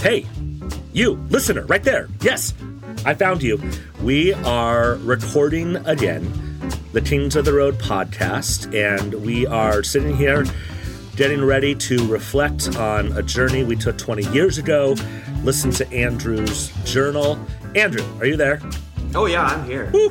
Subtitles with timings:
[0.00, 0.26] Hey,
[0.92, 2.08] you, listener, right there.
[2.20, 2.54] Yes,
[3.04, 3.60] I found you.
[4.00, 6.32] We are recording again
[6.92, 10.44] the Kings of the Road podcast, and we are sitting here
[11.16, 14.94] getting ready to reflect on a journey we took 20 years ago.
[15.42, 17.36] Listen to Andrew's journal.
[17.74, 18.62] Andrew, are you there?
[19.16, 19.90] Oh yeah, I'm here.
[19.92, 20.10] Woo.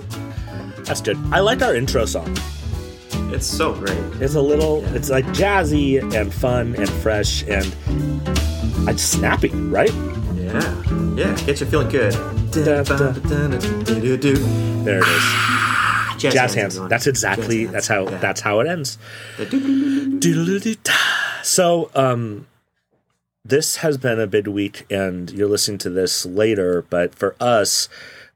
[0.79, 1.17] That's good.
[1.31, 2.37] I like our intro song.
[3.31, 3.97] It's so great.
[4.21, 7.65] It's a little, it's like jazzy and fun and fresh and
[8.87, 9.93] it's snappy, right?
[10.35, 10.83] Yeah,
[11.15, 12.13] yeah, get you feeling good.
[12.51, 13.11] Da, da.
[13.11, 14.35] Do-do-do.
[14.83, 15.23] There it is.
[16.17, 16.77] Jazz, Jazz hands.
[16.77, 16.89] hands.
[16.89, 17.63] That's exactly.
[17.65, 18.09] Jazz That's hands.
[18.09, 18.15] how.
[18.15, 18.19] Yeah.
[18.19, 18.97] That's how it ends.
[21.43, 22.47] So, um,
[23.45, 26.83] this has been a big week, and you're listening to this later.
[26.89, 27.87] But for us,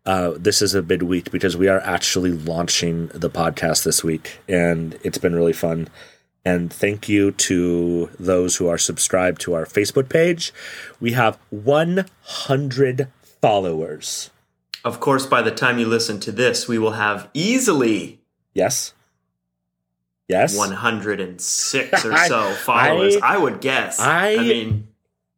[0.05, 4.39] uh, this is a big week because we are actually launching the podcast this week,
[4.47, 5.87] and it's been really fun.
[6.43, 10.51] And thank you to those who are subscribed to our Facebook page.
[10.99, 13.07] We have 100
[13.41, 14.31] followers.
[14.83, 18.19] Of course, by the time you listen to this, we will have easily
[18.53, 18.93] Yes.
[20.27, 20.57] Yes.
[20.57, 23.17] 106 or I- so followers.
[23.17, 23.99] I- I, would guess.
[23.99, 24.87] I- mean,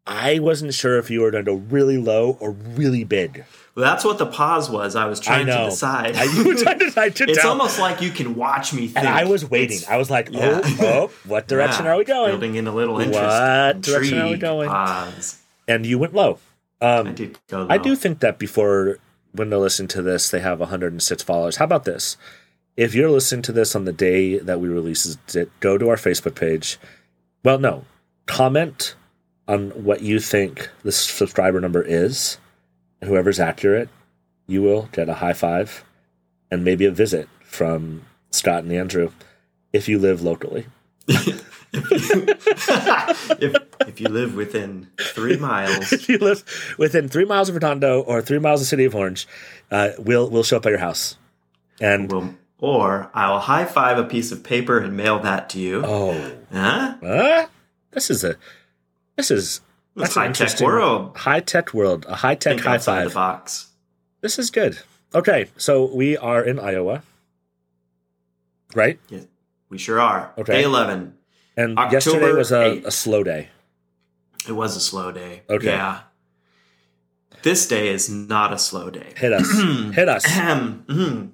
[0.07, 3.45] I wasn't sure if you were going to go really low or really big.
[3.75, 4.95] Well, that's what the pause was.
[4.95, 6.16] I was trying I to decide.
[6.16, 7.52] I, you were trying to decide to it's tell.
[7.52, 8.97] almost like you can watch me think.
[8.99, 9.77] and I was waiting.
[9.77, 10.61] It's- I was like, Yeah.
[10.63, 12.31] oh, oh, what direction yeah, are we going?
[12.31, 13.21] Building in a little interest.
[13.21, 14.69] What direction are we going?
[14.69, 15.39] Pause.
[15.67, 16.39] And you went low.
[16.81, 17.59] Um, I did go.
[17.63, 17.67] Low.
[17.69, 18.97] I do think that before
[19.31, 21.55] when they listen to this, they have 106 followers.
[21.55, 22.17] How about this?
[22.75, 25.95] If you're listening to this on the day that we release it, go to our
[25.95, 26.77] Facebook page.
[27.44, 27.85] Well, no,
[28.25, 28.95] comment
[29.47, 32.38] on what you think the subscriber number is,
[33.03, 33.89] whoever's accurate,
[34.47, 35.83] you will get a high five
[36.51, 39.11] and maybe a visit from Scott and Andrew
[39.71, 40.65] if you live locally.
[41.73, 43.53] if
[43.87, 46.43] if you live within three miles, if you live
[46.78, 49.28] within three miles of Redondo or three miles of City of Orange,
[49.72, 51.17] uh, we'll we'll show up at your house.
[51.81, 55.59] And we'll, or I will high five a piece of paper and mail that to
[55.59, 55.81] you.
[55.83, 56.95] oh, Huh?
[57.03, 57.45] uh,
[57.91, 58.35] this is a
[59.17, 59.61] this is
[59.95, 61.17] It's an high tech interesting- world.
[61.17, 63.09] high tech world, a high tech high outside five.
[63.09, 63.67] the box.
[64.21, 64.79] This is good.
[65.13, 67.03] Okay, so we are in Iowa,
[68.73, 68.99] right?
[69.09, 69.19] Yeah,
[69.69, 70.33] we sure are.
[70.37, 70.53] Okay.
[70.53, 71.15] Day eleven.
[71.55, 73.49] And October yesterday was a, a slow day.
[74.47, 75.43] It was a slow day.
[75.49, 75.67] Okay.
[75.67, 75.99] Yeah.
[77.43, 79.13] This day is not a slow day.
[79.15, 79.51] Hit us,
[79.93, 80.25] hit us.
[80.25, 81.31] Mhm.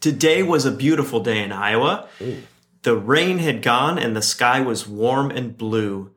[0.00, 2.08] Today was a beautiful day in Iowa.
[2.22, 2.38] Ooh,
[2.82, 6.10] The rain had gone and the sky was warm and blue.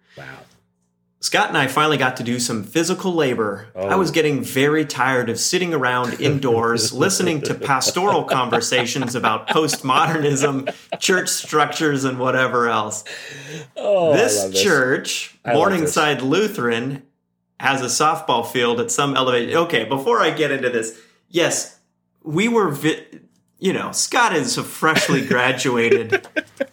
[1.23, 3.67] Scott and I finally got to do some physical labor.
[3.75, 3.87] Oh.
[3.87, 10.75] I was getting very tired of sitting around indoors listening to pastoral conversations about postmodernism,
[10.99, 13.05] church structures, and whatever else.
[13.77, 14.61] Oh, this this.
[14.61, 17.03] church, I Morningside Lutheran,
[17.57, 19.55] has a softball field at some elevation.
[19.55, 21.79] Okay, before I get into this, yes,
[22.21, 23.05] we were, vi-
[23.59, 26.27] you know, Scott is a freshly graduated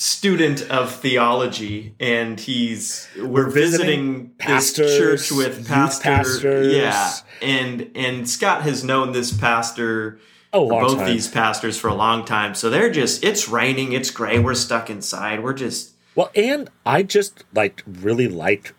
[0.00, 6.74] student of theology, and he's we're, visiting visiting, pastors, this church with pastor, pastors.
[6.74, 7.12] yeah,
[7.42, 10.18] and and Scott has known this pastor
[10.52, 11.06] Oh, long both time.
[11.06, 12.54] these pastors for a long time.
[12.54, 15.44] So they're just it's raining, it's gray, we're stuck inside.
[15.44, 18.74] We're just Well, and I just like really like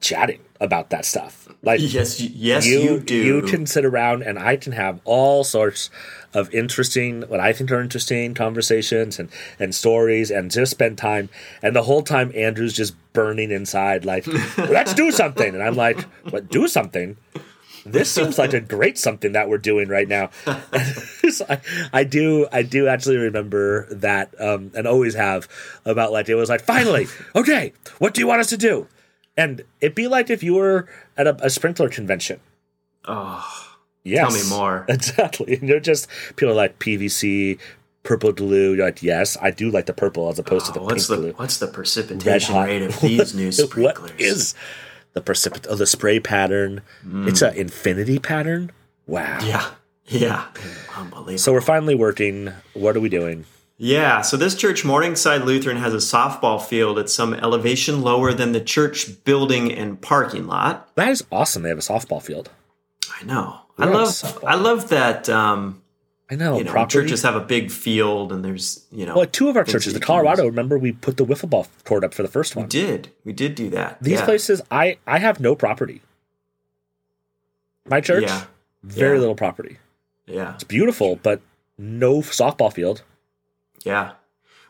[0.00, 1.48] chatting about that stuff.
[1.62, 3.16] Like yes, yes, you, do.
[3.16, 5.90] You can sit around and I can have all sorts
[6.34, 11.28] of interesting, what I think are interesting conversations and, and stories and just spend time.
[11.62, 14.26] And the whole time, Andrew's just burning inside, like,
[14.58, 15.54] let's do something.
[15.54, 17.16] And I'm like, what, do something?
[17.84, 20.30] This seems like a great something that we're doing right now.
[21.28, 21.60] So I,
[21.92, 25.46] I do, I do actually remember that, um, and always have
[25.84, 28.86] about like it was like finally, okay, what do you want us to do?
[29.38, 32.40] And it'd be like if you were at a, a sprinkler convention.
[33.06, 33.64] oh,
[34.04, 34.32] Yes.
[34.34, 34.86] Tell me more.
[34.88, 35.56] Exactly.
[35.56, 37.58] And you're just people are like PVC,
[38.04, 38.74] purple glue.
[38.74, 41.16] You're like, yes, I do like the purple as opposed to the oh, what's pink
[41.20, 41.32] the glue.
[41.36, 44.10] what's the precipitation rate of these new sprinklers?
[44.12, 44.54] what is
[45.12, 45.66] the precipit?
[45.68, 46.80] Oh, the spray pattern.
[47.02, 47.28] Hmm.
[47.28, 48.70] It's an infinity pattern.
[49.06, 49.40] Wow.
[49.44, 49.70] Yeah,
[50.06, 50.46] yeah,
[50.96, 51.38] unbelievable.
[51.38, 52.52] So we're finally working.
[52.72, 53.44] What are we doing?
[53.80, 58.50] Yeah, so this church, Morningside Lutheran, has a softball field at some elevation lower than
[58.50, 60.92] the church building and parking lot.
[60.96, 61.62] That is awesome.
[61.62, 62.50] They have a softball field.
[63.20, 63.60] I know.
[63.76, 64.44] We're I love.
[64.44, 65.28] I love that.
[65.28, 65.80] Um,
[66.28, 66.58] I know.
[66.58, 69.12] you know, churches have a big field, and there's you know.
[69.12, 70.42] well, like two of our churches, the Colorado.
[70.42, 70.50] use.
[70.50, 72.64] Remember, we put the wiffle ball court up for the first one.
[72.64, 73.10] We did.
[73.24, 74.02] We did do that.
[74.02, 74.24] These yeah.
[74.24, 76.02] places, I I have no property.
[77.88, 78.44] My church, Yeah.
[78.82, 79.20] very Yeah.
[79.20, 79.78] little property.
[80.26, 80.54] Yeah.
[80.54, 81.40] It's beautiful, but
[81.78, 83.02] no softball field.
[83.84, 84.12] Yeah.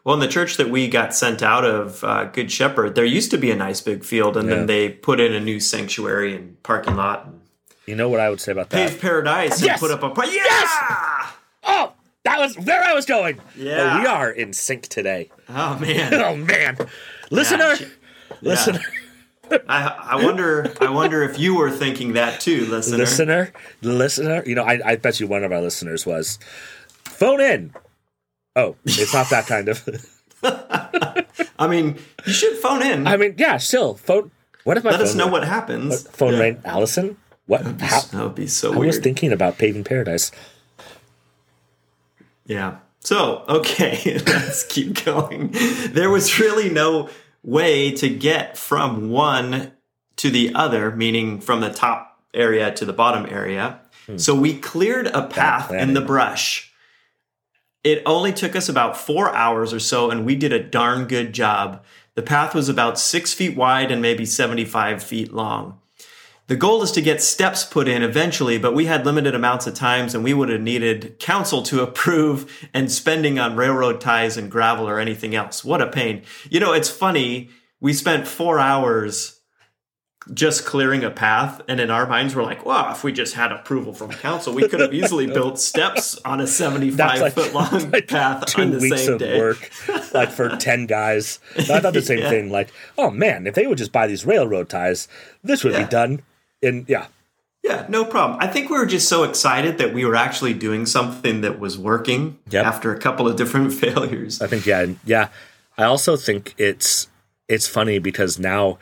[0.05, 3.31] Well, in the church that we got sent out of, uh, Good Shepherd, there used
[3.33, 4.57] to be a nice big field, and Yeah.
[4.57, 7.41] then they put in a new sanctuary and parking lot and
[7.87, 8.89] You know what I would say about that?
[8.91, 9.73] paved paradise Yes!
[9.73, 11.31] and put up a par- yeah.
[11.65, 11.93] Oh,
[12.25, 13.39] that was where I was going.
[13.57, 13.97] Yeah.
[13.97, 15.31] Oh, we are in sync today.
[15.49, 16.79] Oh man, Oh man,
[17.31, 17.87] listener, she-
[18.41, 18.81] listener,
[19.69, 20.73] I, I wonder.
[20.81, 22.99] I wonder if you were thinking that too, listener.
[22.99, 23.53] listener,
[23.83, 24.43] listener.
[24.47, 26.39] You know, I, I bet you one of our listeners was
[27.05, 27.73] phone in.
[28.57, 29.89] Oh, it's not that kind of.
[31.59, 33.07] I mean, you should phone in.
[33.07, 34.31] I mean, yeah, still phone.
[34.65, 36.09] What if my Let us know what happens.
[36.09, 36.55] phone Yeah.
[36.65, 37.17] Allison,
[37.47, 37.63] what?
[37.81, 38.87] How, That would be so I weird.
[38.89, 40.31] was thinking about paving paradise.
[42.47, 42.79] Yeah.
[43.01, 45.55] So, okay, let's keep going.
[45.91, 47.09] There was really no
[47.43, 49.73] way to get from one
[50.17, 53.81] to the other, meaning from the top area to the bottom area.
[54.07, 54.19] Hmm.
[54.19, 56.68] So we cleared a path in the brush.
[57.89, 61.33] It only took us about four hours or so, and we did a darn good
[61.33, 61.83] job.
[62.17, 65.79] The path was about six feet wide and maybe 75 feet long.
[66.49, 69.73] The goal is to get steps put in eventually, but we had limited amounts of
[69.73, 74.51] times and we would have needed council to approve and spending on railroad ties and
[74.51, 75.65] gravel or anything else.
[75.65, 76.25] What a pain.
[76.51, 77.49] You know, it's funny.
[77.81, 79.38] We spent four hours
[80.35, 83.51] just clearing a path, and in our minds, we're like, wow, if we just had
[83.53, 88.09] approval from council, we could have easily built steps on a 75 foot long like
[88.09, 89.39] path two on the weeks same of day.
[89.39, 89.71] work,
[90.13, 91.39] like for ten guys.
[91.57, 92.31] I thought the same Yeah.
[92.31, 92.51] thing.
[92.51, 95.09] Like, oh man, if they would just buy these railroad ties,
[95.43, 95.85] this would Yeah.
[95.85, 96.23] be done.
[96.63, 97.07] And yeah,
[97.65, 98.39] Yeah, no problem.
[98.41, 101.77] I think we were just so excited that we were actually doing something that was
[101.79, 102.65] working Yep.
[102.67, 104.41] after a couple of different failures.
[104.43, 105.29] I think yeah, yeah.
[105.77, 107.09] I also think it's
[107.49, 108.79] it's funny because now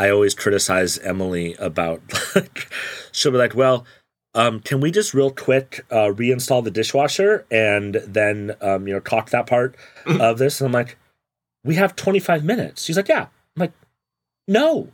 [0.00, 2.00] I always criticize Emily about
[2.34, 2.72] like
[3.12, 3.84] she'll be like, well.
[4.32, 9.00] Um, can we just real quick uh, reinstall the dishwasher and then um, you know
[9.00, 9.74] caulk that part
[10.06, 10.60] of this?
[10.60, 10.96] And I'm like,
[11.64, 12.84] we have 25 minutes.
[12.84, 13.22] She's like, yeah.
[13.56, 13.72] I'm like,
[14.46, 14.88] no.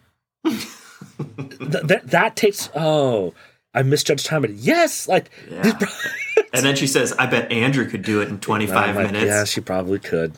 [0.47, 2.71] Th- that that takes.
[2.75, 3.35] Oh,
[3.75, 4.41] I misjudged time.
[4.41, 5.79] But yes, like, Yeah.
[6.55, 9.27] and then she says, I bet Andrew could do it in 25 like, minutes.
[9.27, 10.33] Yeah, she probably could,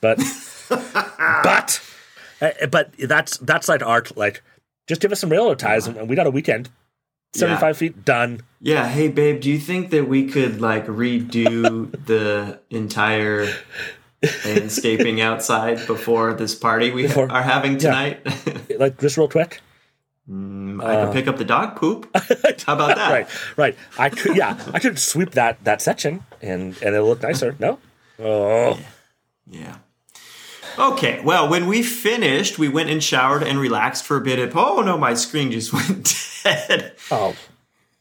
[0.00, 0.18] but
[0.68, 1.82] but
[2.40, 4.16] uh, but that's that's like art.
[4.16, 4.42] Like,
[4.86, 6.70] just give us some railroad ties, and we got a weekend.
[7.34, 8.40] Seventy five feet done.
[8.60, 13.46] Yeah, hey babe, do you think that we could like redo the entire
[14.44, 18.20] landscaping outside before this party we Before- are having tonight?
[18.78, 19.60] Like just real quick.
[20.30, 22.08] Mm, I could pick up the dog poop.
[22.66, 23.10] How about that?
[23.10, 23.76] Right, right.
[23.98, 27.56] I could, yeah, I could sweep that that section, and and it'll look nicer.
[27.58, 27.78] No,
[28.20, 28.78] oh,
[29.50, 29.78] Yeah.
[30.78, 34.38] Okay, well, when we finished, we went and showered and relaxed for a bit.
[34.38, 36.14] Of, oh no, my screen just went
[36.44, 36.92] dead.
[37.10, 37.34] oh,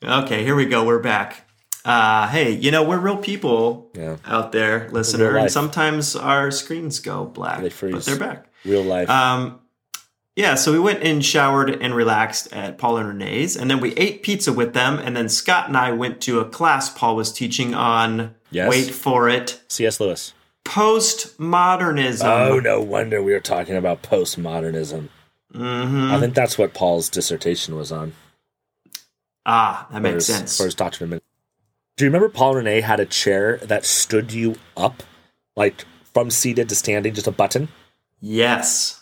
[0.04, 0.86] Okay, here we go.
[0.86, 1.48] We're back.
[1.84, 4.18] Uh, hey, you know we're real people Yeah.
[4.26, 7.94] out there, listener, and sometimes our screens go black, They freeze.
[7.96, 8.46] but they're back.
[8.66, 9.10] real life.
[9.10, 9.60] Um,
[10.36, 13.94] yeah, so we went and showered and relaxed at Paul and Renee's, and then we
[13.96, 17.32] ate pizza with them, and then Scott and I went to a class Paul was
[17.34, 18.36] teaching on.
[18.52, 18.70] Yes.
[18.70, 19.62] Wait for it.
[19.68, 20.00] C.S.
[20.00, 20.34] Lewis.
[20.68, 22.26] Postmodernism.
[22.26, 25.08] Oh, no wonder we were talking about postmodernism.
[25.54, 28.14] hmm I think that's what Paul's dissertation was on.
[29.46, 30.58] Ah, that makes his, sense.
[30.58, 31.10] For his doctorate.
[31.10, 35.04] Do you remember Paul Renee had a chair that stood you up,
[35.56, 37.70] like from seated to standing, just a button?
[38.20, 39.02] Yes.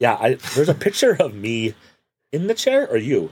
[0.00, 1.74] Yeah, I, there's a picture of me
[2.32, 3.30] in the chair, or you.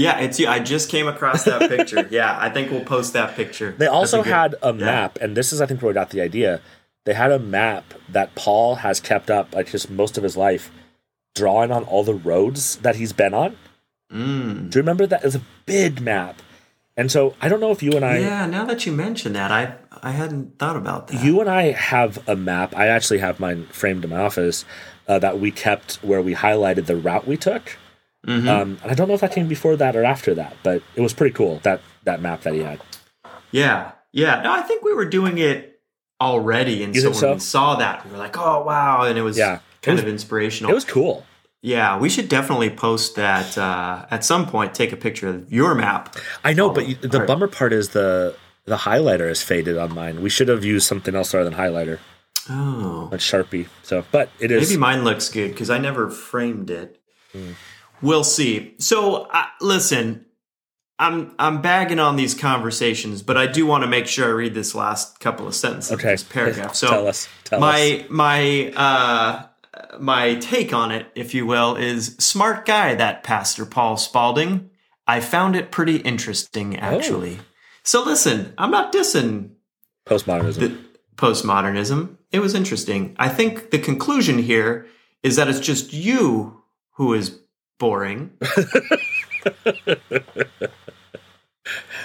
[0.00, 0.48] Yeah, it's you.
[0.48, 2.06] I just came across that picture.
[2.10, 3.72] yeah, I think we'll post that picture.
[3.76, 4.84] They also a good- had a yeah.
[4.84, 6.60] map, and this is, I think, where we got the idea.
[7.04, 10.70] They had a map that Paul has kept up, like just most of his life,
[11.34, 13.56] drawing on all the roads that he's been on.
[14.12, 14.70] Mm.
[14.70, 15.24] Do you remember that?
[15.24, 16.42] It's a big map,
[16.96, 19.50] and so I don't know if you and I, Yeah, now that you mention that,
[19.52, 21.22] I I hadn't thought about that.
[21.24, 22.74] you and I have a map.
[22.76, 24.64] I actually have mine framed in my office
[25.08, 27.76] uh, that we kept where we highlighted the route we took.
[28.26, 28.48] Mhm.
[28.48, 31.00] Um, and I don't know if that came before that or after that, but it
[31.00, 32.80] was pretty cool that that map that he had.
[33.50, 34.42] Yeah, yeah.
[34.42, 35.80] No, I think we were doing it
[36.20, 37.32] already, and You so when so?
[37.34, 39.58] we saw that, we were like, "Oh wow!" And it was Yeah.
[39.82, 40.70] kind It was- of inspirational.
[40.70, 41.24] It was cool.
[41.62, 44.74] yeah, we should definitely post that uh, at some point.
[44.74, 46.14] Take a picture of your map.
[46.44, 48.34] I know, Oh, but you, the bummer part is the
[48.66, 50.20] the highlighter is faded on mine.
[50.22, 51.98] We should have used something else other than highlighter,
[52.50, 53.66] Oh, a Sharpie.
[53.82, 54.68] So, but it is.
[54.68, 56.98] maybe mine looks good because I never framed it.
[57.32, 57.52] Hmm.
[58.02, 58.74] We'll see.
[58.78, 60.26] So, uh, listen,
[60.98, 64.54] I'm I'm bagging on these conversations, but I do want to make sure I read
[64.54, 66.10] this last couple of sentences, okay.
[66.10, 66.74] this paragraph.
[66.74, 67.28] So, tell us.
[67.44, 67.60] Tell us.
[67.60, 69.46] my my uh
[69.98, 74.68] my take on it if you will is smart guy that pastor paul spalding
[75.06, 77.44] i found it pretty interesting actually Oh.
[77.84, 79.52] so listen i'm not dissing
[80.06, 80.58] postmodernism.
[80.58, 80.78] the
[81.20, 82.16] postmodernism.
[82.32, 83.14] It was interesting.
[83.18, 84.86] I think the conclusion here
[85.22, 87.39] is that it's just you who is
[87.80, 88.30] boring.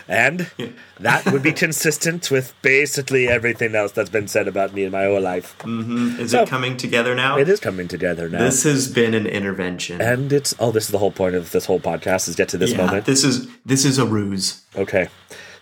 [0.08, 0.52] And
[1.00, 5.06] that would be consistent with basically everything else that's been said about me in my
[5.06, 5.56] whole life.
[5.62, 7.38] hmm Is So- it coming together now?
[7.40, 8.40] It is coming together now.
[8.40, 10.02] This has been an intervention.
[10.02, 12.58] and it's oh, this is the whole point of this whole podcast is get to
[12.58, 13.06] this yeah, moment.
[13.06, 14.62] this is this is a ruse.
[14.76, 15.08] Okay.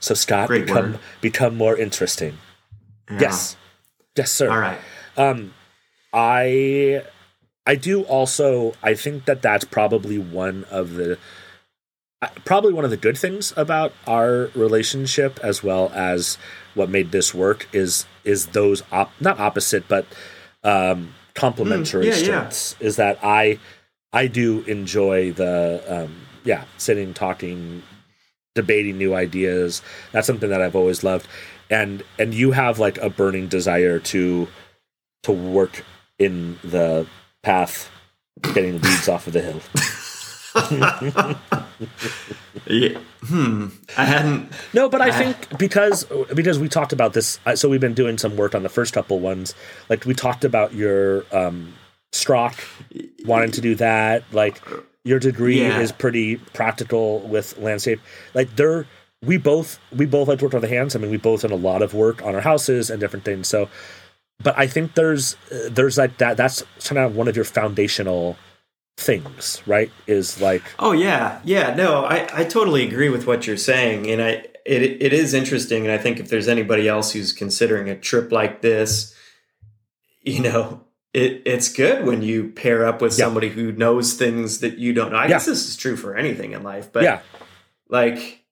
[0.02, 1.00] So Scott Great become word.
[1.22, 2.38] become more interesting.
[3.10, 3.20] Yeah.
[3.22, 3.56] Yes.
[4.18, 4.50] Yes, sir.
[4.50, 4.80] All right.
[6.14, 7.04] I
[7.66, 11.18] I do also I think that that's probably one of the
[12.46, 16.38] probably one of the good things about our relationship as well as
[16.74, 20.06] what made this work is is those op- not opposite but
[20.64, 22.24] um complementary Mm, yeah, yeah.
[22.24, 23.60] strengths is that I
[24.14, 26.16] I do enjoy the um
[26.46, 27.84] yeah sitting talking
[28.56, 31.28] debating new ideas that's something that I've always loved
[31.70, 34.48] and and you have like a burning desire to
[35.24, 35.84] to work
[36.20, 37.06] in the
[37.44, 37.90] path
[38.54, 39.62] getting the weeds off of the hill
[42.68, 43.00] Yeah.
[43.24, 43.68] Hmm.
[43.98, 44.52] I hadn't.
[44.74, 48.18] no but i think because because we talked about this uh, so we've been doing
[48.18, 49.54] some work on the first couple ones
[49.90, 51.74] like we talked about your um
[52.12, 52.56] strock
[53.26, 54.62] wanting to do that like
[55.04, 55.80] your degree Yeah.
[55.80, 58.00] is pretty practical with landscape
[58.34, 58.86] like they're
[59.24, 61.52] we both we both like to work with the hands i mean we both done
[61.52, 63.68] a lot of work on our houses and different things so
[64.44, 65.36] but i think there's
[65.72, 68.36] there's like that that's kind of one of your foundational
[68.98, 71.74] things right is like Oh yeah, yeah.
[71.74, 75.84] No, I I totally agree with what you're saying, and I it it is interesting,
[75.88, 79.16] and I think if there's anybody else who's considering a trip like this,
[80.22, 80.82] you know.
[81.16, 83.26] It, it's good when you pair up with Yeah.
[83.26, 85.18] somebody who knows things that you don't know.
[85.20, 85.28] I Yeah.
[85.30, 87.20] guess this is true for anything in life, but yeah
[87.90, 88.43] like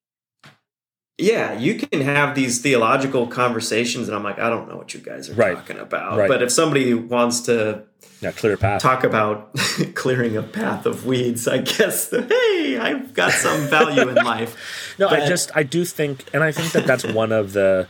[1.22, 5.00] yeah you can have these theological conversations and i'm like i don't know what you
[5.00, 5.56] guys are Right.
[5.56, 6.28] talking about Right.
[6.28, 7.84] but if somebody wants to
[8.22, 9.54] yeah clear path talk about
[9.96, 14.58] clearing a path of weeds i guess the, hey i've got some value in life
[15.00, 17.88] No, I just I do think, and I think that that's one of the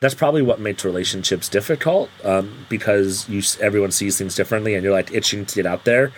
[0.00, 4.92] that's probably what makes relationships difficult um, because you everyone sees things differently, and you're
[4.92, 6.12] like itching to get out there.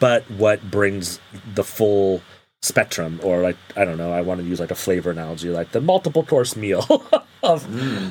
[0.00, 1.20] But what brings
[1.54, 2.22] the full
[2.62, 5.72] spectrum, or like I don't know, I want to use like a flavor analogy, like
[5.72, 6.84] the multiple course meal
[7.42, 7.66] of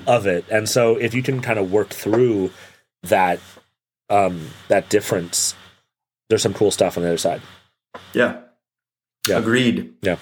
[0.07, 0.45] of it.
[0.51, 2.51] And so if you can kind of work through
[3.03, 3.39] that
[4.09, 5.55] um, that difference,
[6.29, 7.41] there's some cool stuff on the other side.
[8.13, 8.41] yeah
[9.27, 9.37] Yeah.
[9.39, 10.17] agreed Yeah.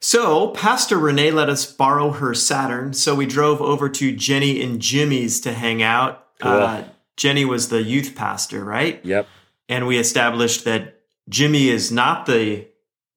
[0.00, 4.80] so pastor renee let us borrow her saturn so we drove over to jenny and
[4.80, 6.52] jimmy's to hang out Cool.
[6.52, 6.84] uh,
[7.16, 9.26] jenny was the youth pastor right Yep.
[9.68, 12.66] and we established that Jimmy is not the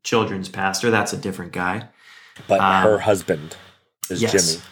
[0.05, 0.89] children's pastor.
[0.89, 1.89] That's a different guy.
[2.47, 3.57] But Um, her husband
[4.09, 4.31] is yes.
[4.53, 4.63] Jimmy.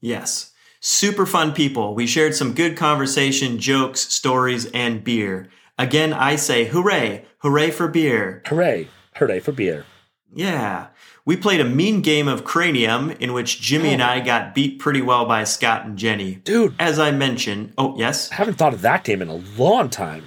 [0.00, 0.50] Yes.
[0.80, 1.94] Super fun people.
[1.94, 5.48] We shared some good conversation, jokes, stories, and beer.
[5.78, 8.42] Again, I say hooray, hooray for beer.
[8.46, 8.88] Hooray!
[9.16, 9.86] Hooray for beer.
[10.32, 10.88] Yeah.
[11.24, 15.00] We played a mean game of Cranium in which Jimmy and I got beat pretty
[15.00, 16.34] well by Scott and Jenny.
[16.36, 19.88] Dude, As I mentioned, oh, yes, I haven't thought of that game in a long
[19.88, 20.24] time.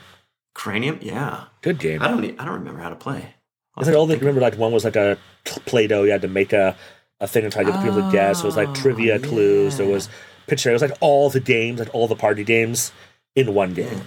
[0.55, 0.97] Cranium?
[1.01, 1.45] Yeah.
[1.61, 2.01] Good game.
[2.01, 3.35] I don't I don't remember how to play.
[3.77, 6.03] I think all the remember like one was like a Play-Doh.
[6.03, 6.75] You had to make a,
[7.19, 8.41] a thing and try to get people to guess.
[8.43, 9.77] It was like trivia Oh, clues.
[9.77, 10.09] There was
[10.47, 10.69] picture.
[10.69, 12.91] It was like all the games, like all the party games
[13.35, 14.01] in one game.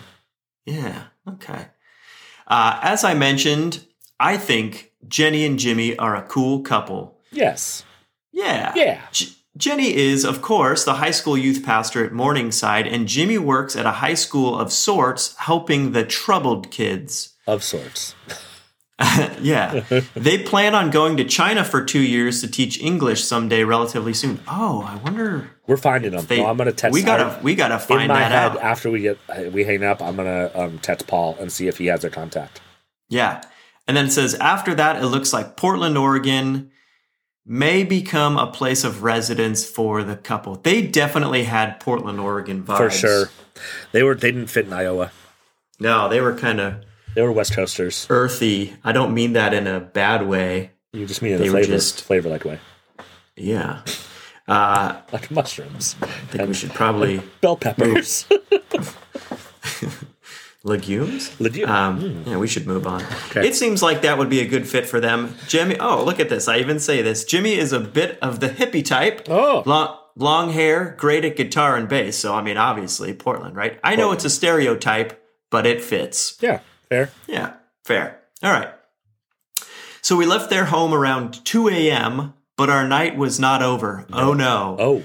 [0.66, 1.04] Yeah.
[1.28, 1.66] Okay.
[2.46, 3.84] Uh, as I mentioned,
[4.18, 7.18] I think Jenny and Jimmy are a cool couple.
[7.30, 7.84] Yes.
[8.32, 8.72] Yeah.
[8.74, 9.00] Yeah.
[9.12, 13.76] J- Jenny is, of course, the high school youth pastor at Morningside, and Jimmy works
[13.76, 17.34] at a high school of sorts, helping the troubled kids.
[17.46, 18.14] Of sorts.
[19.40, 19.82] yeah.
[20.14, 24.40] they plan on going to China for two years to teach English someday, relatively soon.
[24.46, 25.50] Oh, I wonder.
[25.66, 26.26] We're finding them.
[26.26, 26.92] They, No, I'm gonna text.
[26.92, 27.24] We gotta.
[27.38, 28.62] I- We gotta find in find my that head out.
[28.62, 29.18] after we get
[29.52, 30.02] we hang up.
[30.02, 32.60] I'm gonna um, text Paul and see if he has their contact.
[33.08, 33.40] Yeah.
[33.88, 36.70] And then it says after that, it looks like Portland, Oregon
[37.46, 40.56] may become a place of residence for the couple.
[40.56, 42.76] They definitely had Portland, Oregon vibes.
[42.76, 43.30] For sure.
[43.92, 45.10] They were they didn't fit in Iowa.
[45.80, 48.06] No, they were kind of They were West Coasters.
[48.10, 48.74] earthy.
[48.84, 50.70] I don't mean that in a bad way.
[50.92, 52.58] You just mean in They a flavor just- flavor like way.
[53.36, 53.82] Yeah.
[54.48, 55.94] Uh, Like mushrooms.
[56.02, 58.26] I think we should probably Bell peppers.
[60.64, 61.40] legumes.
[61.40, 61.68] Legume.
[61.70, 63.02] Um, yeah, we should move on.
[63.28, 63.46] Okay.
[63.46, 65.36] It seems like that would be a good fit for them.
[65.46, 65.76] Jimmy.
[65.78, 66.48] Oh, look at this.
[66.48, 67.22] I even say this.
[67.24, 69.28] Jimmy is a bit of the hippie type.
[69.28, 69.62] Oh.
[69.66, 72.16] long, long hair, great at guitar and bass.
[72.18, 73.78] So I mean, obviously Portland, right?
[73.84, 76.36] I know it's a stereotype, but it fits.
[76.40, 76.58] yeah,
[76.90, 77.10] fair.
[77.26, 77.54] Yeah,
[77.84, 78.20] fair.
[78.42, 78.68] All right.
[80.02, 84.04] So we left their home around 2 a.m., but our night was not over.
[84.12, 84.76] Oh no.
[84.78, 85.02] Oh.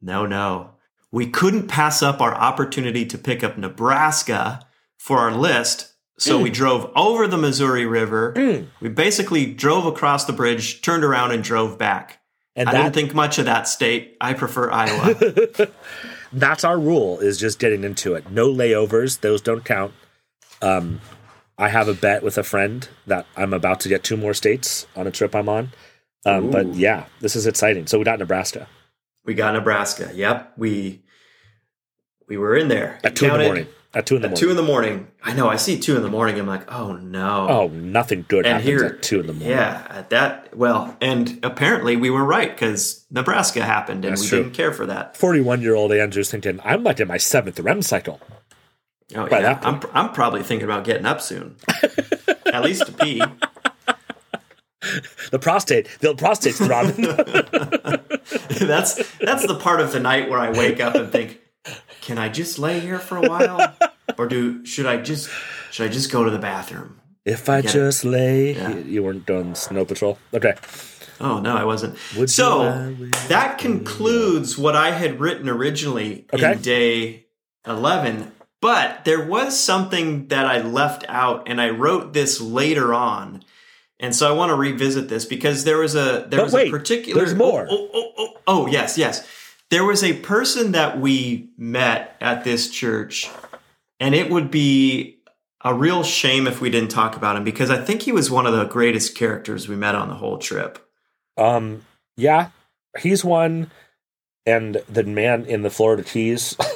[0.00, 0.70] No, no.
[1.10, 4.66] we couldn't pass up our opportunity to pick up Nebraska
[4.98, 5.92] for our list.
[6.18, 6.54] So we mm.
[6.54, 8.32] drove over the Missouri River.
[8.36, 8.66] Mm.
[8.80, 12.20] We basically drove across the bridge, turned around, and drove back.
[12.56, 14.16] And I that, didn't think much of that state.
[14.20, 15.68] I prefer Iowa.
[16.32, 18.30] that's our rule is just getting into it.
[18.30, 19.92] No layovers; those don't count.
[20.62, 21.00] Um,
[21.58, 24.86] I have a bet with a friend that I'm about to get two more states
[24.96, 25.70] on a trip I'm on.
[26.26, 27.86] Um, but yeah, this is exciting.
[27.86, 28.66] So we got Nebraska
[29.24, 30.10] we got Nebraska.
[30.14, 31.02] Yep, we
[32.28, 32.98] we were in there.
[33.04, 33.66] at two in the morning.
[33.94, 34.40] At two in the At morning.
[34.40, 35.08] two in the morning.
[35.22, 35.48] I know.
[35.48, 36.38] I see two in the morning.
[36.38, 37.46] I'm like, oh no.
[37.48, 39.50] oh, nothing good and happens here, at two in the morning.
[39.50, 40.56] yeah, at that.
[40.56, 44.42] Well, and apparently we were right because Nebraska happened, and That's we true.
[44.42, 45.16] didn't care for that.
[45.16, 48.20] 41 year old Andrew's thinking, I'm like in my seventh REM cycle.
[49.14, 51.56] Oh By yeah, I'm I'm probably thinking about getting up soon,
[52.52, 53.22] at least to pee.
[55.30, 57.06] The prostate, the prostate's throbbing.
[58.68, 61.40] that's that's the part of the night where I wake up and think,
[62.02, 63.74] can I just lay here for a while,
[64.18, 65.30] or do should I just
[65.70, 67.00] should I just go to the bathroom?
[67.24, 67.72] if I Get it.
[67.78, 68.52] just lay.
[68.54, 68.68] Yeah.
[68.74, 70.18] You, you weren't doing snow patrol.
[70.34, 70.52] Okay.
[71.18, 71.96] Oh no, I wasn't.
[72.18, 72.94] Would so
[73.28, 76.52] that concludes what I had written originally Okay.
[76.52, 77.26] in day
[77.66, 78.32] eleven.
[78.64, 83.44] But there was something that I left out, and I wrote this later on.
[84.00, 86.68] And so I want to revisit this because there was a there But was wait,
[86.68, 87.66] a particular there's more.
[87.68, 89.28] Oh, oh, oh, oh, oh, yes, yes.
[89.68, 93.28] There was a person that we met at this church,
[94.00, 95.18] and it would be
[95.62, 98.46] a real shame if we didn't talk about him because I think he was one
[98.46, 100.78] of the greatest characters we met on the whole trip.
[101.36, 101.84] Um,
[102.16, 102.48] yeah,
[102.98, 103.70] he's one.
[104.46, 106.56] And the man in the Florida Keys,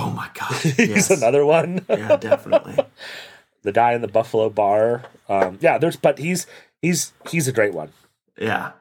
[0.00, 0.52] Oh my god.
[0.62, 1.10] he's Yes.
[1.10, 1.84] another one.
[1.90, 2.76] yeah, definitely.
[3.62, 5.04] the guy in the Buffalo bar.
[5.28, 6.46] Um, yeah, there's, but he's,
[6.82, 7.90] he's, he's a great one.
[8.38, 8.72] Yeah.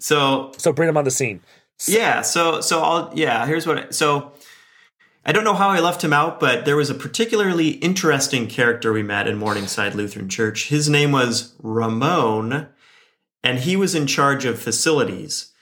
[0.00, 1.40] So So bring him on the scene.
[1.86, 4.32] yeah, so so I'll yeah, here's what I, so
[5.26, 8.92] I don't know how I left him out, but there was a particularly interesting character
[8.92, 10.68] we met in Morningside Lutheran Church.
[10.68, 12.68] His name was Ramon,
[13.42, 15.52] and he was in charge of facilities.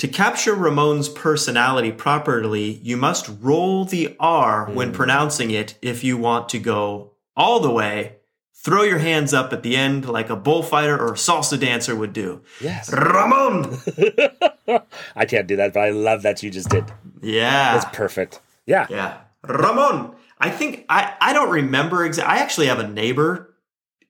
[0.00, 4.94] To capture Ramon's personality properly, you must roll the R when hmm.
[4.94, 8.16] pronouncing it if you want to go all the way.
[8.54, 12.14] Throw your hands up at the end like a bullfighter or a salsa dancer would
[12.14, 12.40] do.
[12.62, 12.90] Yes.
[12.90, 13.76] Ramon!
[15.16, 16.90] I can't do that, but I love that you just did.
[17.20, 17.74] Yeah.
[17.74, 18.40] That's perfect.
[18.64, 18.86] Yeah.
[18.88, 19.18] Yeah.
[19.42, 20.14] Ramon.
[20.38, 22.38] I think I, I don't remember exactly.
[22.38, 23.54] I actually have a neighbor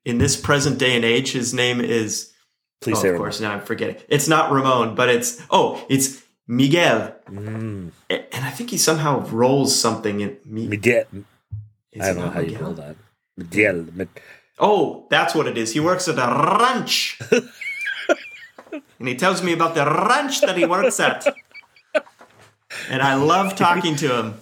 [0.04, 1.32] in this present day and age.
[1.32, 2.32] His name is,
[2.80, 3.24] Please oh, say of Ramon.
[3.26, 3.96] course, now I'm forgetting.
[4.08, 7.14] It's not Ramon, but it's, oh, it's Miguel.
[7.28, 10.66] Mm, And I think he somehow rolls something in me.
[10.66, 11.04] Miguel.
[11.92, 12.62] is I don't know how you Miguel?
[12.62, 12.96] roll that.
[13.36, 13.86] Miguel.
[14.58, 15.72] Oh, that's what it is.
[15.72, 17.18] He works at a ranch.
[18.98, 21.26] and he tells me about the ranch that he works at.
[22.88, 24.34] And I love talking to him.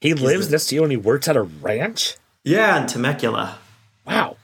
[0.00, 2.16] He lives next to you and he works at a ranch?
[2.44, 3.58] Yeah, in Temecula.
[4.06, 4.36] Wow.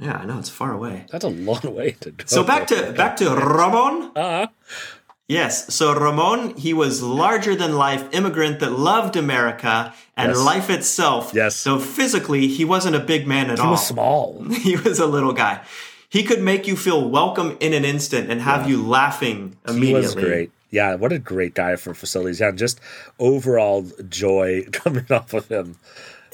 [0.00, 1.06] Yeah, I know it's far away.
[1.10, 2.24] That's a long way to go.
[2.26, 4.12] So back to back to Ramon.
[4.16, 4.46] Uh,
[5.28, 10.38] Yes, so Ramon, he was larger than life immigrant that loved America and Yes.
[10.44, 11.32] life itself.
[11.32, 11.56] Yes.
[11.56, 13.70] So physically, he wasn't a big man at he all.
[13.70, 14.44] was small.
[14.50, 15.60] he was a little guy.
[16.10, 19.86] He could make you feel welcome in an instant and have you laughing immediately.
[19.88, 20.50] He was great.
[20.70, 22.40] Yeah, what a great guy for facilities.
[22.40, 22.78] Yeah, just
[23.18, 25.76] overall joy coming off of him.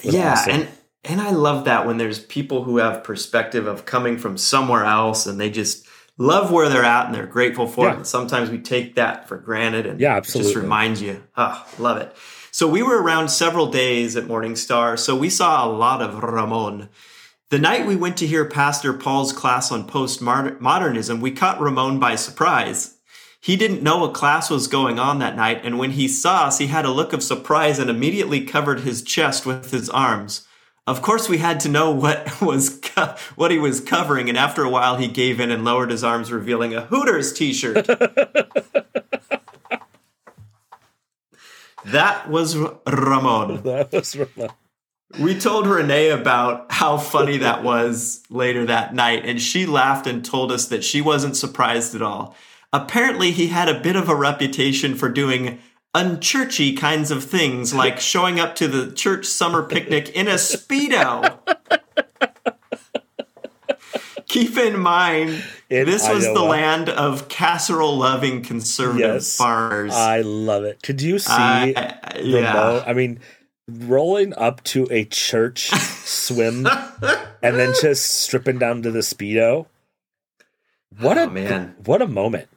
[0.03, 0.53] yeah, awesome.
[0.53, 0.67] and
[1.03, 5.25] and I love that when there's people who have perspective of coming from somewhere else
[5.25, 7.95] and they just love where they're at and they're grateful for it.
[7.95, 10.61] And sometimes we take that for granted and Yeah, it just absolutely.
[10.61, 11.23] reminds you.
[11.37, 12.13] Ah, love it.
[12.51, 16.89] So we were around several days at Morningstar, so we saw a lot of Ramon.
[17.49, 22.15] The night we went to hear Pastor Paul's class on postmodernism, we caught Ramon by
[22.15, 22.97] surprise.
[23.39, 26.57] He didn't know a class was going on that night, and when he saw us,
[26.57, 30.45] he had a look of surprise and immediately covered his chest with his arms.
[30.89, 34.63] Of course, we had to know what was co- what he was covering, and after
[34.63, 37.85] a while, he gave in and lowered his arms, revealing a Hooters T-shirt.
[41.85, 43.61] that was Ramon.
[43.63, 44.49] That was Ramon.
[45.19, 50.25] We told Renee about how funny that was later that night, and she laughed and
[50.25, 52.35] told us that she wasn't surprised at all.
[52.73, 55.59] Apparently, he had a bit of a reputation for doing
[55.95, 61.39] unchurchy kinds of things, like showing up to the church summer picnic in a Speedo.
[64.27, 69.35] Keep in mind, In this was the land of casserole loving conservative Yes.
[69.35, 69.91] farmers.
[69.93, 70.83] I love it.
[70.83, 72.25] Could you see uh, Ramon?
[72.27, 72.83] yeah.
[72.85, 73.19] I mean,
[73.67, 76.67] rolling up to a church swim
[77.41, 79.65] and then just stripping down to the speedo.
[80.99, 81.75] What Oh, a man.
[81.85, 82.49] What a moment.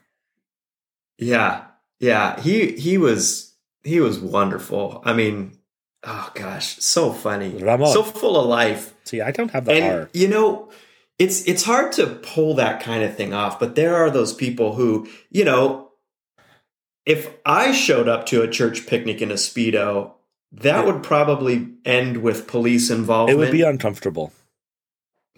[1.18, 1.64] Yeah,
[2.02, 2.38] yeah.
[2.40, 5.00] He he was he was wonderful.
[5.04, 5.56] I mean,
[6.04, 7.92] oh gosh, so funny, Ramon.
[7.92, 8.92] so full of life.
[9.04, 10.10] See, I don't have the and R.
[10.12, 10.68] you know
[11.18, 14.74] it's it's hard to pull that kind of thing off but there are those people
[14.74, 15.90] who you know
[17.04, 20.12] if i showed up to a church picnic in a speedo
[20.52, 23.36] that would probably end with police involvement.
[23.36, 24.32] It would be uncomfortable.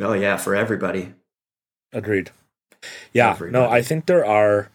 [0.00, 1.12] oh yeah for everybody
[1.92, 2.30] Agreed.
[3.12, 4.68] Yeah, no, I think there are,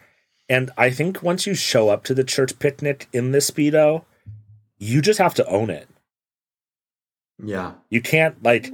[0.50, 4.04] and I think once you show up to the church picnic in the speedo,
[4.78, 5.88] you just have to own it.
[7.44, 8.72] yeah You can't like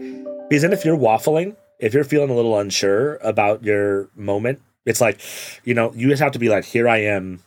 [0.50, 5.02] because then if you're waffling, if you're feeling a little unsure about your moment, it's
[5.02, 5.20] like,
[5.64, 7.42] you know, you just have to be like, here I am,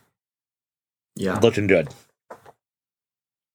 [1.16, 1.88] yeah looking good.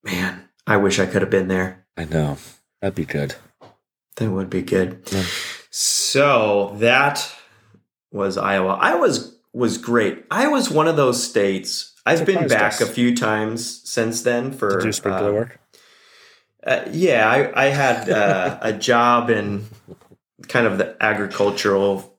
[0.03, 2.37] man i wish i could have been there I know
[2.81, 3.35] that'd be good.
[4.17, 5.23] that would be good Yeah.
[5.69, 7.29] so that
[8.11, 9.32] was iowa iowa's was
[9.77, 12.81] great iowa's one of those states i've been back us.
[12.81, 15.59] a few times since then for do sprinkler uh, work.
[16.65, 19.65] Uh, yeah, I, I had uh, a job in
[20.47, 22.17] kind of the agricultural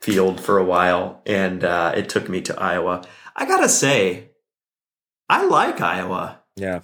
[0.00, 3.04] field for a while, and uh, it took me to Iowa.
[3.34, 4.30] I gotta say,
[5.28, 6.38] I like Iowa.
[6.54, 6.82] Yeah,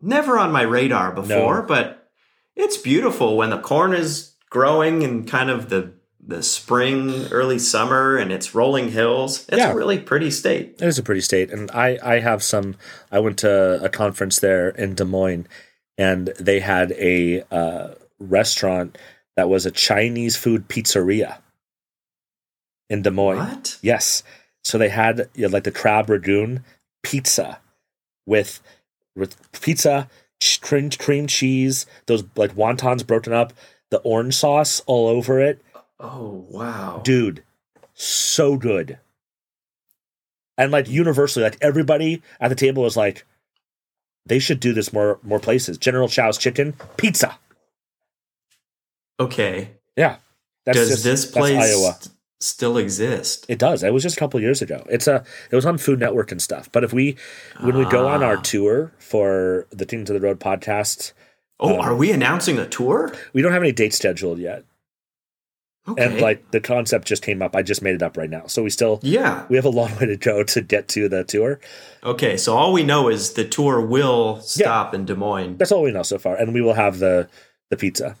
[0.00, 1.66] Never on my radar before, No.
[1.66, 2.10] but
[2.56, 5.94] it's beautiful when the corn is growing and kind of the
[6.26, 9.44] the spring, early summer, and it's rolling hills.
[9.48, 9.72] It's Yeah.
[9.72, 10.76] a really pretty state.
[10.80, 12.76] it is a pretty state, and I I have some.
[13.12, 15.46] I went to a conference there in Des Moines,
[15.98, 18.96] and they had a uh, restaurant
[19.36, 21.38] that was a Chinese food pizzeria
[22.88, 23.38] in Des Moines.
[23.38, 23.78] What?
[23.82, 24.22] Yes.
[24.62, 26.62] So they had you know, like the crab ragoon
[27.02, 27.58] pizza
[28.26, 28.60] with
[29.14, 30.08] with pizza,
[30.62, 33.52] cream, cream cheese, those like wontons broken up,
[33.90, 35.60] the orange sauce all over it.
[36.00, 37.42] Oh wow, Dude,
[37.94, 38.98] so good.
[40.58, 43.24] And like universally, like everybody at the table was like,
[44.26, 45.78] they should do this more more places.
[45.78, 47.38] General Chow's chicken pizza.
[49.20, 49.70] Okay.
[49.96, 50.16] Yeah.
[50.64, 51.96] That's Does just- this place Iowa.
[52.00, 53.46] st- still exist?
[53.48, 53.82] It does.
[53.82, 54.84] It was just a couple years ago.
[54.90, 56.70] It's a it was on Food Network and stuff.
[56.72, 57.16] But if we
[57.60, 58.40] when we go on our Ah.
[58.42, 61.12] tour for the Team to the Road podcast,
[61.60, 63.14] Oh, Um, are we announcing a tour?
[63.32, 64.64] we don't have any dates scheduled yet.
[65.86, 66.02] Okay.
[66.02, 67.54] And like the concept just came up.
[67.54, 68.46] I just made it up right now.
[68.46, 69.44] So we still yeah.
[69.50, 71.60] we have a long way to go to get to the tour.
[72.02, 72.36] Okay.
[72.36, 75.58] So all we know is the tour will stop in Des Moines.
[75.58, 76.36] That's all we know so far.
[76.36, 77.28] And we will have the
[77.70, 78.16] the pizza.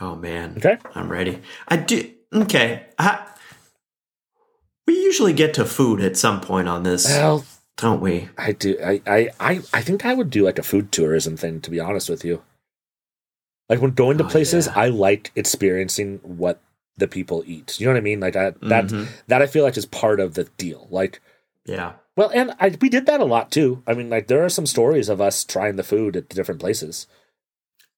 [0.00, 0.54] Oh man.
[0.56, 0.78] Okay.
[0.94, 1.40] I'm ready.
[1.68, 2.10] I do.
[2.32, 2.86] Okay.
[2.98, 3.26] I,
[4.86, 7.44] we usually get to food at some point on this, Well,
[7.76, 8.28] don't we?
[8.36, 11.60] I do I, I I I think I would do like a food tourism thing
[11.60, 12.42] to be honest with you.
[13.68, 14.72] Like when going to Oh, places, yeah.
[14.76, 16.60] I like experiencing what
[16.96, 17.80] the people eat.
[17.80, 18.20] You know what I mean?
[18.20, 19.08] Like that that Mhm.
[19.28, 20.86] that I feel like is part of the deal.
[20.90, 21.20] Like
[21.66, 21.92] Yeah.
[22.16, 23.82] well, and I we did that a lot too.
[23.86, 26.60] I mean, like there are some stories of us trying the food at the different
[26.60, 27.06] places.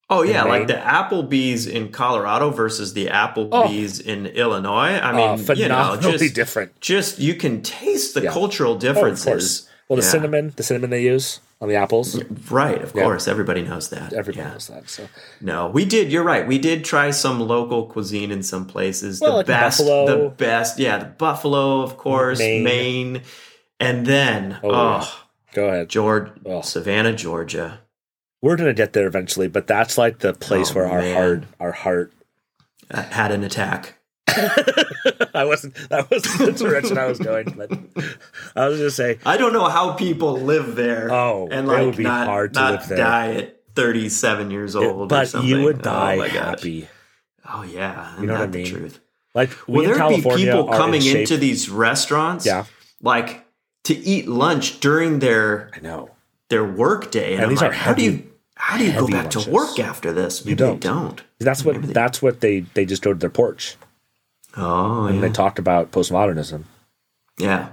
[0.09, 4.97] Oh yeah, like the Applebee's in Colorado versus the Applebee's in Illinois.
[4.97, 6.79] I mean, uh, you know, just different.
[6.79, 8.31] just you can taste the Yeah.
[8.31, 9.25] cultural Oh, differences.
[9.25, 9.69] course.
[9.89, 10.09] Well, the Yeah.
[10.11, 12.21] cinnamon, the cinnamon they use on the apples,
[12.51, 13.03] Right, of Yeah.
[13.03, 14.11] course, everybody knows that.
[14.13, 14.51] everybody Yeah.
[14.53, 14.89] knows that.
[14.89, 15.07] So
[15.41, 16.11] No, we did.
[16.11, 16.45] You're right.
[16.45, 19.21] We did try some local cuisine in some places.
[19.21, 20.05] Well, the like best, Buffalo.
[20.05, 20.77] the best.
[20.77, 22.63] Yeah, the buffalo, of course, Maine.
[22.63, 23.21] Maine,
[23.79, 25.19] and then Oh, oh,
[25.53, 25.89] go ahead.
[25.89, 26.61] Georgia, Oh.
[26.61, 27.79] Savannah, Georgia.
[28.41, 31.15] We're gonna get there eventually, but that's like the place Oh, where our man.
[31.15, 32.11] heart, our heart.
[32.91, 33.96] uh, had an attack.
[35.33, 35.75] I wasn't.
[35.89, 37.71] That wasn't the direction I was going, but
[38.55, 41.11] I was gonna say, I don't know how people live there.
[41.11, 42.97] Oh, and like it would be not, hard to not live there.
[42.97, 44.85] die at 37 years old.
[45.03, 46.29] or but you would Oh, die gosh.
[46.31, 46.87] happy.
[47.49, 48.67] Oh yeah, You know what I not the mean?
[48.67, 48.99] truth.
[49.33, 52.45] Like Will there be people are in coming into these restaurants?
[52.45, 52.65] Yeah,
[53.01, 53.45] like
[53.85, 56.09] to eat lunch during their I know.
[56.49, 58.23] their work day, and, And these like, are how do you
[58.55, 60.43] how do you go heavy back to work after this?
[60.43, 60.81] Maybe don't.
[60.81, 61.21] They don't.
[61.39, 61.79] That's what.
[61.83, 62.61] That's what they.
[62.61, 63.75] They just go to their porch
[64.57, 65.21] Oh and yeah.
[65.21, 66.63] they talked about postmodernism.
[67.37, 67.69] yeah.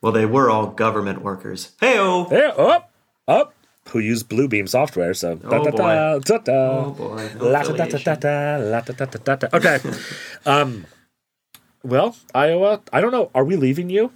[0.00, 1.72] Well, they were all government workers.
[1.80, 2.28] Hey oh.
[2.30, 2.90] Yeah, up,
[3.26, 3.54] up.
[3.90, 5.14] Who use Bluebeam software?
[5.14, 6.52] So da, da, da, da, da.
[6.52, 7.30] Oh boy.
[7.38, 9.48] no La, da, da, da, da, da, la, da, da, da, da, da.
[9.56, 9.78] Okay.
[10.46, 10.86] um.
[11.82, 12.80] Well, Iowa.
[12.92, 13.30] I don't know.
[13.34, 14.10] Are we leaving you?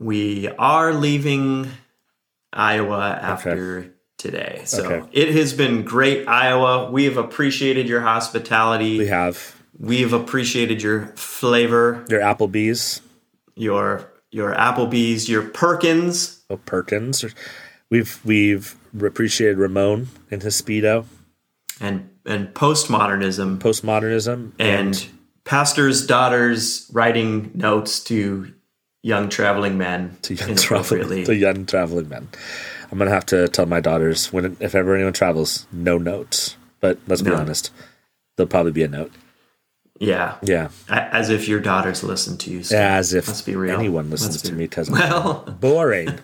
[0.00, 1.68] We are leaving
[2.52, 4.62] Iowa after today.
[4.64, 5.08] So Okay.
[5.12, 6.90] it has been great, Iowa.
[6.90, 8.98] We have appreciated your hospitality.
[8.98, 13.00] We have We've appreciated your flavor, your Applebee's,
[13.56, 17.24] your your Applebee's, your Perkins, oh, Perkins.
[17.90, 21.06] We've we've appreciated Ramon and his speedo,
[21.80, 25.06] and and postmodernism, postmodernism, and
[25.44, 28.52] pastors' daughters writing notes to
[29.02, 32.28] young traveling men to young traveling to young traveling men.
[32.90, 36.56] I'm gonna have to tell my daughters when if ever anyone travels, no notes.
[36.80, 37.36] But let's be No.
[37.36, 37.70] honest,
[38.36, 39.12] there'll probably be a note.
[40.02, 42.62] Yeah, Yeah, as if your daughters listen to you.
[42.64, 42.78] Steve.
[42.78, 43.78] as if Let's be real.
[43.78, 46.18] anyone listens Let's to me because Well, boring.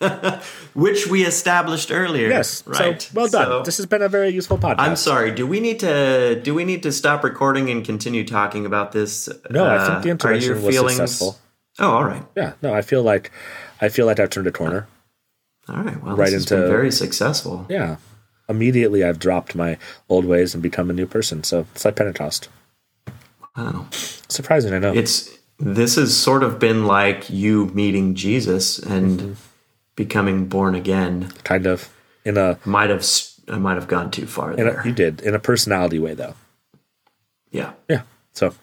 [0.74, 2.28] which we established earlier.
[2.28, 3.02] Yes, right.
[3.02, 3.46] So well done.
[3.46, 4.76] So- this has been a very useful podcast.
[4.78, 5.30] I'm sorry.
[5.30, 9.28] Do we need to do we need to stop recording and continue talking about this?
[9.50, 11.38] No, I Uh, think the are intervention was feelings- successful.
[11.78, 13.30] Oh, all right, Yeah, no, I feel like
[13.80, 14.86] I feel like I've turned a corner.
[15.68, 16.02] all right.
[16.02, 17.66] Well, Right this has been into- very successful.
[17.68, 17.96] Yeah,
[18.48, 19.76] immediately I've dropped my
[20.08, 21.44] old ways and become a new person.
[21.44, 22.48] So it's like Pentecost.
[24.28, 24.92] Surprising, I know.
[24.94, 29.32] It's this has sort of been like you meeting Jesus and Mm-hmm.
[29.96, 31.30] becoming born again.
[31.44, 31.88] kind of
[32.24, 33.04] in a, Might have
[33.48, 34.80] I might have gone too far there.
[34.80, 36.34] a you did in a personality way though.
[37.50, 37.72] yeah.
[37.88, 38.02] Yeah.
[38.32, 38.54] So,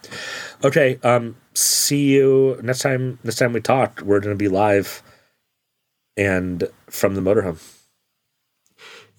[0.63, 0.97] okay.
[1.03, 1.36] Um.
[1.53, 3.19] See you next time.
[3.23, 5.01] Next time we talk, we're going to be live,
[6.15, 7.60] and from the motorhome.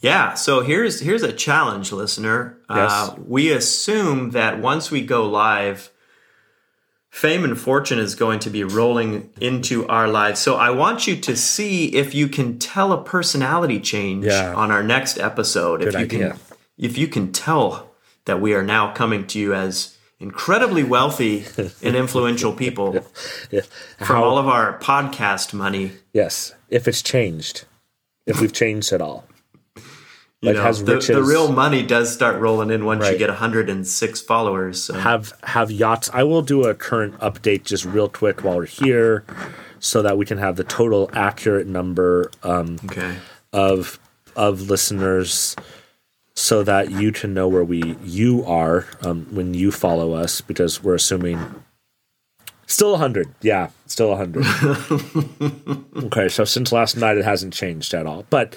[0.01, 2.59] Yeah, so here's here's a challenge, listener.
[2.69, 2.75] Uh,
[3.11, 3.19] Yes.
[3.27, 5.91] we assume that once we go live,
[7.11, 10.39] fame and fortune is going to be rolling into our lives.
[10.41, 14.55] So I want you to see if you can tell a personality change Yeah.
[14.55, 15.83] on our next episode.
[15.83, 16.31] if you idea.
[16.31, 16.39] can,
[16.77, 17.91] if you can tell
[18.27, 21.45] that we are now coming to you as incredibly wealthy
[21.83, 23.05] and influential people
[23.51, 23.63] Yeah.
[23.99, 25.93] from How- all of our podcast money.
[26.13, 26.55] yes.
[26.69, 27.65] If it's changed,
[28.27, 29.25] if we've changed at all.
[30.41, 33.19] You Like, know, has the, the real money does start rolling in once you Right.
[33.19, 34.81] get 106 followers.
[34.85, 34.95] So.
[34.95, 36.09] have have yachts.
[36.15, 39.25] I will do a current update just real quick while we're here,
[39.81, 43.17] so that we can have the total accurate number um, Okay.
[43.53, 43.99] of
[44.37, 45.57] of listeners,
[46.37, 50.85] so that you can know where we you are um, when you follow us, because
[50.85, 51.65] we're assuming
[52.67, 53.35] still hundred.
[53.43, 54.47] Yeah, still hundred.
[56.05, 58.55] okay, so since last night it hasn't changed at all, but.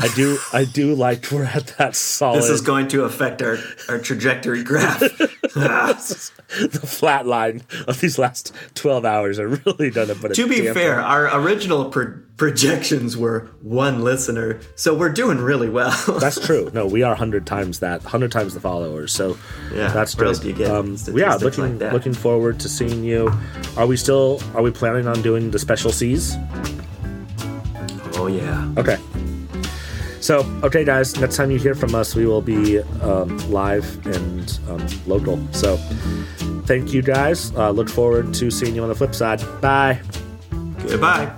[0.00, 2.38] I do, I do like we're at that solid.
[2.38, 3.58] This is going to affect our,
[3.88, 5.00] our trajectory graph.
[5.54, 10.72] the flat line of these last 12 hours are really done put a to be
[10.72, 15.90] fair, our original pro- projections were one listener, so we're doing really well.
[16.20, 19.36] that's true no we are 100 times that 100 times the followers so
[19.74, 23.04] Yeah, that's good else do you get um, yeah looking like looking forward to seeing
[23.04, 23.32] you
[23.76, 26.36] are we still are we planning on doing the special C's
[28.14, 28.72] oh, yeah.
[28.76, 28.98] okay
[30.20, 34.60] so okay guys next time you hear from us we will be um, live and
[34.68, 35.38] um, local.
[35.52, 35.76] So
[36.66, 37.52] thank you guys.
[37.54, 39.40] Uh, look forward to seeing you on the flip side.
[39.60, 40.00] Bye.
[40.86, 41.34] Goodbye.